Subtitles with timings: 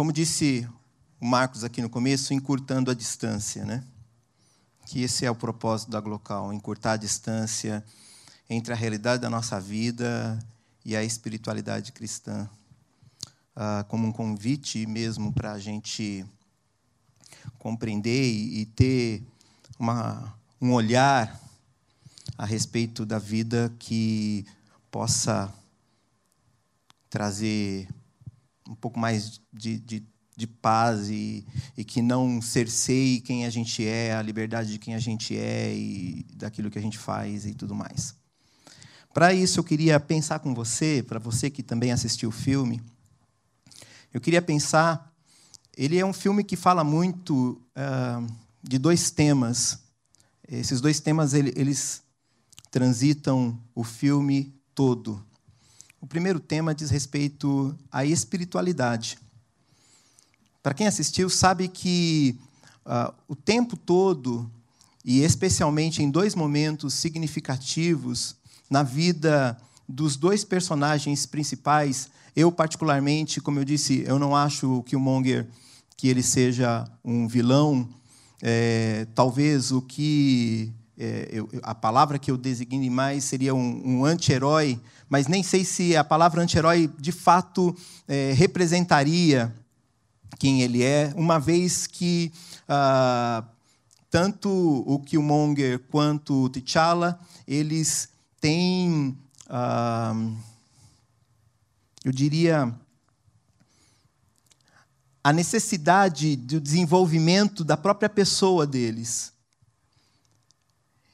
[0.00, 0.66] como disse
[1.20, 3.84] o Marcos aqui no começo, encurtando a distância, né?
[4.86, 7.84] Que esse é o propósito da Glocal, encurtar a distância
[8.48, 10.38] entre a realidade da nossa vida
[10.86, 12.48] e a espiritualidade cristã,
[13.54, 16.24] ah, como um convite mesmo para a gente
[17.58, 19.22] compreender e, ter
[19.78, 21.38] uma, um olhar
[22.38, 24.46] a respeito da vida que
[24.90, 25.52] possa
[27.10, 27.86] trazer
[28.70, 30.06] um pouco mais de, de,
[30.36, 31.44] de paz e,
[31.76, 35.74] e, que não cerceie quem a gente é, a liberdade de quem a gente é
[35.74, 38.14] e daquilo que a gente faz e tudo mais.
[39.12, 42.80] Para isso, eu queria pensar com você, para você que também assistiu o filme,
[44.14, 45.12] eu queria pensar.
[45.76, 48.26] Ele é um filme que fala muito uh,
[48.62, 49.78] de dois temas.
[50.48, 52.02] Esses dois temas eles
[52.70, 55.24] transitam o filme todo.
[56.00, 59.18] O primeiro tema diz respeito à espiritualidade.
[60.62, 62.38] Para quem assistiu, sabe que
[62.86, 64.50] uh, o tempo todo,
[65.04, 68.34] e especialmente em dois momentos significativos
[68.70, 74.96] na vida dos dois personagens principais, eu particularmente, como eu disse, eu não acho que
[74.96, 75.46] o Monger
[75.98, 77.86] que ele seja um vilão.
[78.40, 84.04] É, talvez o que é, eu, a palavra que eu designe mais seria um, um
[84.04, 87.74] anti-herói, mas nem sei se a palavra anti-herói de fato
[88.06, 89.50] é, representaria
[90.38, 92.30] quem ele é, uma vez que
[92.68, 93.42] ah,
[94.10, 97.18] tanto o Killmonger quanto o T'Challa,
[97.48, 99.16] eles têm,
[99.48, 100.14] ah,
[102.04, 102.74] eu diria,
[105.24, 109.32] a necessidade do desenvolvimento da própria pessoa deles.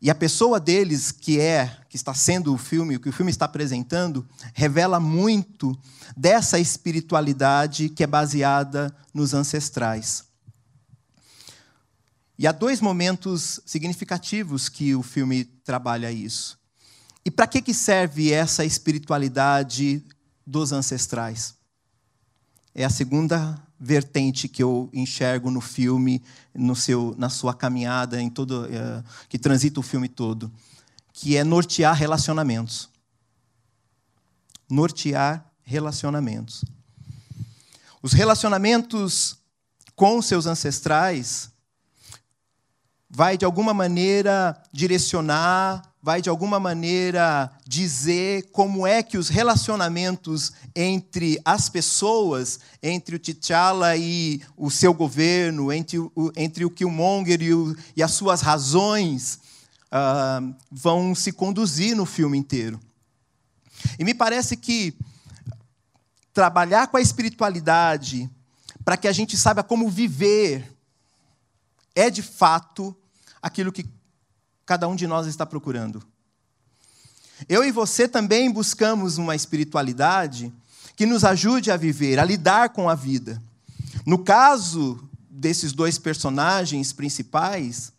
[0.00, 3.32] E a pessoa deles, que é, que está sendo o filme, o que o filme
[3.32, 5.76] está apresentando, revela muito
[6.16, 10.24] dessa espiritualidade que é baseada nos ancestrais.
[12.38, 16.56] E há dois momentos significativos que o filme trabalha isso.
[17.24, 20.04] E para que, que serve essa espiritualidade
[20.46, 21.54] dos ancestrais?
[22.72, 26.22] É a segunda vertente que eu enxergo no filme,
[26.54, 30.50] no seu, na sua caminhada, em todo uh, que transita o filme todo,
[31.12, 32.88] que é nortear relacionamentos.
[34.68, 36.64] Nortear relacionamentos.
[38.02, 39.38] Os relacionamentos
[39.94, 41.50] com seus ancestrais
[43.10, 50.52] vai de alguma maneira direcionar vai de alguma maneira dizer como é que os relacionamentos
[50.74, 57.42] entre as pessoas, entre o T'Challa e o seu governo, entre o, entre o Killmonger
[57.42, 59.40] e, o, e as suas razões,
[59.92, 62.78] uh, vão se conduzir no filme inteiro.
[63.98, 64.94] E me parece que
[66.32, 68.30] trabalhar com a espiritualidade
[68.84, 70.72] para que a gente saiba como viver
[71.94, 72.96] é de fato
[73.42, 73.84] aquilo que
[74.68, 76.02] cada um de nós está procurando.
[77.48, 80.52] Eu e você também buscamos uma espiritualidade
[80.94, 83.42] que nos ajude a viver, a lidar com a vida.
[84.04, 87.94] No caso desses dois personagens principais,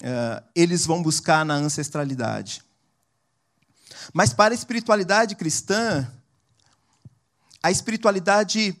[0.00, 2.62] uh, eles vão buscar na ancestralidade.
[4.14, 6.10] Mas para a espiritualidade cristã,
[7.62, 8.74] a espiritualidade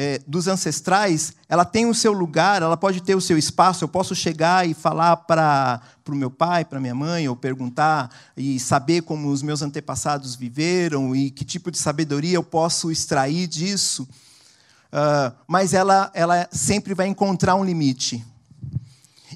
[0.00, 3.82] é, dos ancestrais, ela tem o seu lugar, ela pode ter o seu espaço.
[3.82, 8.60] Eu posso chegar e falar para o meu pai, para minha mãe, ou perguntar e
[8.60, 14.04] saber como os meus antepassados viveram e que tipo de sabedoria eu posso extrair disso.
[14.04, 18.24] Uh, mas ela, ela sempre vai encontrar um limite.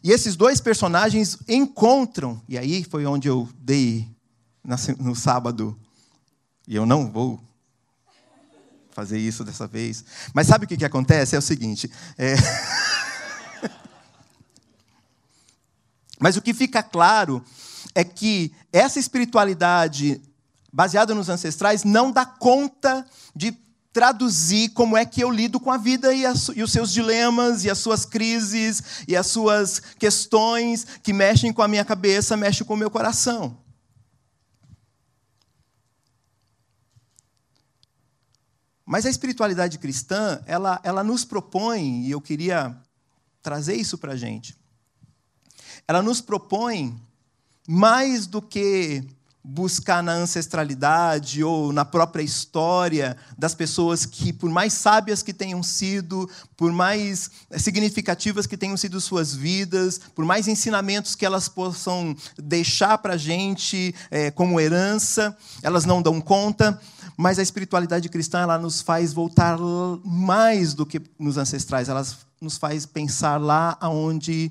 [0.01, 4.09] E esses dois personagens encontram, e aí foi onde eu dei
[4.97, 5.77] no sábado,
[6.69, 7.41] e eu não vou
[8.93, 10.05] fazer isso dessa vez.
[10.33, 11.35] Mas sabe o que, que acontece?
[11.35, 11.91] É o seguinte.
[12.17, 12.35] É...
[16.21, 17.45] Mas o que fica claro
[17.95, 20.21] é que essa espiritualidade
[20.73, 23.05] baseada nos ancestrais não dá conta
[23.35, 23.57] de
[23.93, 27.65] traduzir como é que eu lido com a vida e, as, e, os seus dilemas,
[27.65, 32.67] e as suas crises, e as suas questões que mexem com a minha cabeça, mexem
[32.67, 33.62] com o meu coração.
[38.93, 42.77] Mas a espiritualidade cristã, ela, ela nos propõe, e eu queria
[43.43, 44.55] trazer isso para a gente,
[45.89, 47.01] ela nos propõe
[47.67, 49.03] mais do que
[49.45, 55.63] buscar na ancestralidade ou na própria história das pessoas que, por mais sábias que tenham
[55.63, 62.15] sido, por mais significativas que tenham sido suas vidas, por mais ensinamentos que elas possam
[62.37, 66.81] deixar para a gente é, como herança, elas não dão conta.
[67.23, 69.57] Mas a espiritualidade cristã ela nos faz voltar
[70.05, 72.05] mais do que nos ancestrais, ela
[72.41, 74.51] nos faz pensar lá aonde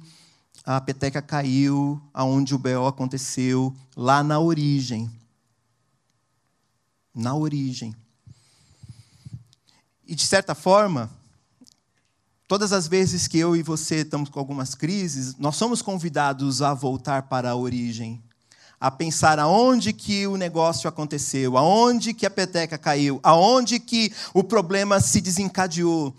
[0.63, 5.11] a peteca caiu, aonde o BO aconteceu, lá na origem.
[7.13, 7.93] Na origem.
[10.07, 11.11] E de certa forma,
[12.47, 16.73] todas as vezes que eu e você estamos com algumas crises, nós somos convidados a
[16.73, 18.23] voltar para a origem,
[18.81, 24.43] a pensar aonde que o negócio aconteceu, aonde que a peteca caiu, aonde que o
[24.43, 26.15] problema se desencadeou.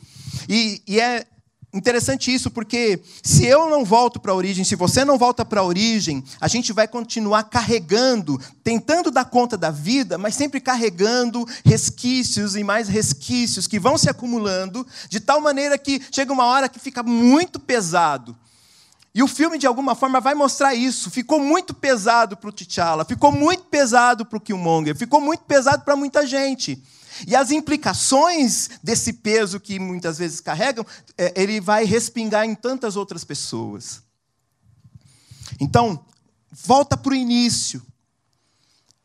[0.49, 1.27] E, e é
[1.75, 5.61] interessante isso, porque se eu não volto para a origem, se você não volta para
[5.61, 11.45] a origem, a gente vai continuar carregando, tentando dar conta da vida, mas sempre carregando
[11.65, 16.69] resquícios e mais resquícios que vão se acumulando, de tal maneira que chega uma hora
[16.69, 18.37] que fica muito pesado.
[19.15, 21.11] E o filme, de alguma forma, vai mostrar isso.
[21.11, 25.85] Ficou muito pesado para o T'Challa, ficou muito pesado para o Killmonger, ficou muito pesado
[25.85, 26.83] para muita gente.
[27.27, 30.85] E as implicações desse peso que muitas vezes carregam,
[31.19, 34.03] é, ele vai respingar em tantas outras pessoas.
[35.61, 36.05] Então,
[36.51, 37.83] volta para o início.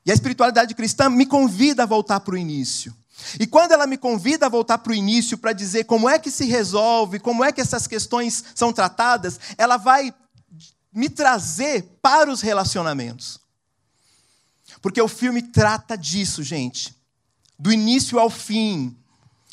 [0.06, 2.96] E a espiritualidade cristã me convida a voltar para o início.
[3.40, 6.32] E quando ela me convida a voltar para o início para dizer como é que
[6.32, 10.14] se resolve, como é que essas questões são tratadas, ela vai
[10.94, 13.40] me trazer para os relacionamentos.
[14.82, 16.98] Porque o filme trata disso, gente
[17.58, 18.96] do início ao fim.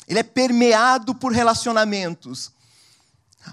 [0.07, 2.51] Ele é permeado por relacionamentos.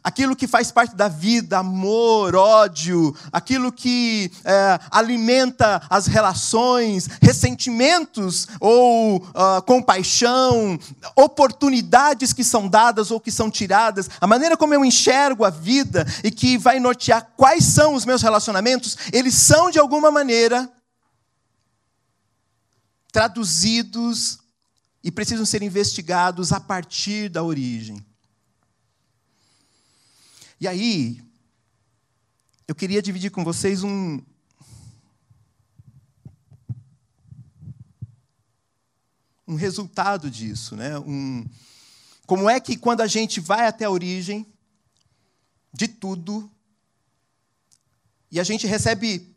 [0.03, 8.47] Aquilo que faz parte da vida, amor, ódio, aquilo que é, alimenta as relações, ressentimentos
[8.61, 10.79] ou uh, compaixão,
[11.17, 16.07] oportunidades que são dadas ou que são tiradas, a maneira como eu enxergo a vida
[16.25, 20.71] e que vai nortear quais são os meus relacionamentos, eles são de alguma maneira
[23.13, 24.39] traduzidos
[25.05, 28.05] e precisam ser investigados a partir da origem.
[30.63, 31.21] E aí,
[32.69, 34.23] eu queria dividir com vocês um.
[39.45, 40.97] Um resultado disso, né?
[41.01, 41.45] Um,
[42.29, 44.47] como é que quando a gente vai até a origem
[45.73, 46.49] de tudo,
[48.31, 49.35] e a gente recebe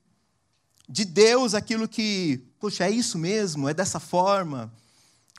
[0.88, 4.71] de Deus aquilo que, poxa, é isso mesmo, é dessa forma,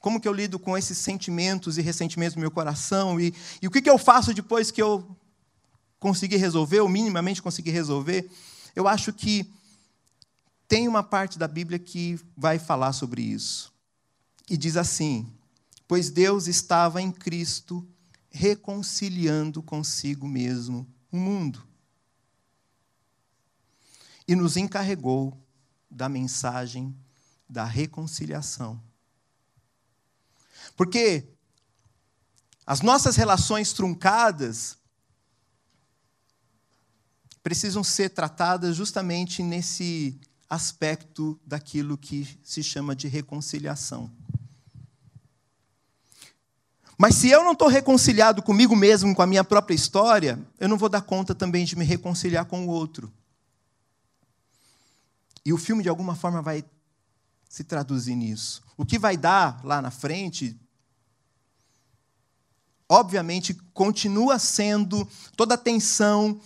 [0.00, 3.20] como que eu lido com esses sentimentos e ressentimentos no meu coração?
[3.20, 3.32] E,
[3.62, 5.16] e o que, que eu faço depois que eu
[5.98, 8.30] conseguir resolver, ou minimamente conseguir resolver?
[8.74, 9.52] Eu acho que
[10.68, 13.72] tem uma parte da Bíblia que vai falar sobre isso.
[14.48, 15.32] E diz assim:
[15.86, 17.86] Pois Deus estava em Cristo
[18.30, 21.66] reconciliando consigo mesmo o mundo.
[24.28, 25.40] E nos encarregou
[25.90, 26.94] da mensagem
[27.48, 28.82] da reconciliação.
[30.76, 31.28] Porque
[32.66, 34.76] as nossas relações truncadas
[37.46, 40.18] precisam ser tratadas justamente nesse
[40.50, 44.10] aspecto daquilo que se chama de reconciliação.
[46.98, 50.76] Mas se eu não estou reconciliado comigo mesmo, com a minha própria história, eu não
[50.76, 53.12] vou dar conta também de me reconciliar com o outro.
[55.44, 56.64] E o filme, de alguma forma, vai
[57.48, 58.60] se traduzir nisso.
[58.76, 60.58] O que vai dar lá na frente,
[62.88, 66.40] obviamente, continua sendo toda a tensão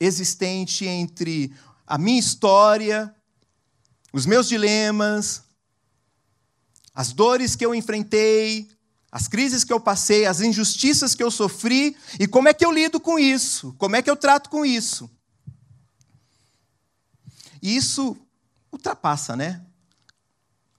[0.00, 1.54] existente entre
[1.86, 3.14] a minha história,
[4.12, 5.42] os meus dilemas,
[6.94, 8.68] as dores que eu enfrentei,
[9.12, 12.72] as crises que eu passei, as injustiças que eu sofri e como é que eu
[12.72, 15.10] lido com isso, como é que eu trato com isso.
[17.60, 18.16] E isso
[18.72, 19.64] ultrapassa, né?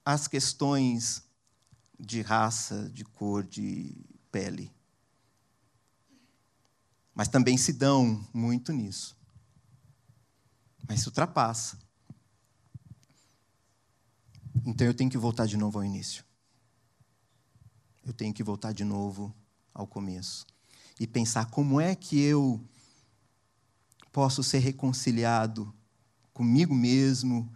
[0.04, 1.22] As questões
[2.00, 3.96] de raça, de cor, de
[4.32, 4.72] pele
[7.22, 9.16] mas também se dão muito nisso.
[10.88, 11.78] Mas se ultrapassa.
[14.66, 16.26] Então eu tenho que voltar de novo ao início.
[18.04, 19.32] Eu tenho que voltar de novo
[19.72, 20.48] ao começo.
[21.00, 22.60] E pensar como é que eu
[24.12, 25.72] posso ser reconciliado
[26.34, 27.54] comigo mesmo,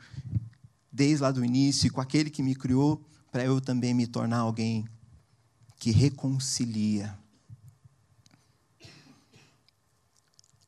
[0.91, 4.87] desde lá do início, com aquele que me criou, para eu também me tornar alguém
[5.79, 7.17] que reconcilia.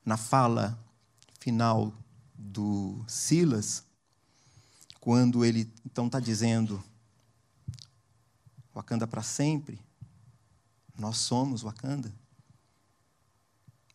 [0.07, 0.81] Na fala
[1.37, 1.93] final
[2.33, 3.83] do Silas,
[5.01, 6.81] quando ele então está dizendo
[8.73, 9.81] Wakanda para sempre,
[10.97, 12.09] nós somos Wakanda.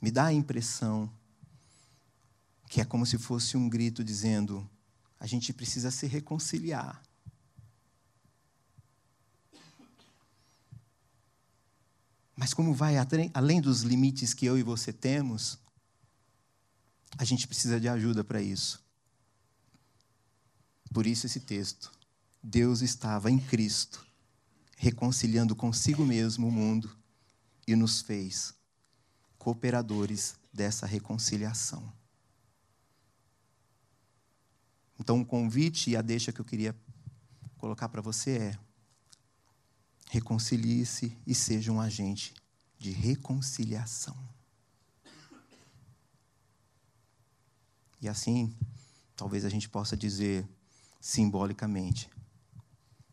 [0.03, 1.11] Me dá a impressão
[2.69, 4.69] que é como se fosse um grito dizendo:
[5.19, 7.03] a gente precisa se reconciliar.
[12.37, 12.97] Mas como vai
[13.33, 15.62] além dos limites que eu e você temos,
[17.19, 18.83] a gente precisa de ajuda para isso.
[20.93, 21.91] Por isso esse texto.
[22.43, 24.05] Deus estava em Cristo,
[24.77, 26.97] reconciliando consigo mesmo o mundo
[27.67, 28.55] e nos fez
[29.39, 31.93] cooperadores dessa reconciliação.
[34.99, 36.77] Então, o convite e a deixa que eu queria
[37.57, 38.59] colocar para você é:
[40.11, 42.35] reconcilie-se e seja um agente
[42.79, 44.32] de reconciliação.
[48.03, 48.53] E assim,
[49.17, 50.47] talvez a gente possa dizer
[51.01, 52.11] simbolicamente: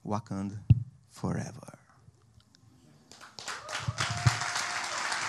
[0.03, 0.62] Wakanda
[1.10, 1.78] forever.